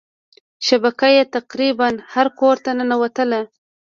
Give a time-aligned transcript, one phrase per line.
[0.67, 3.41] شبکه یې تقريبا هر کورته ننوتله.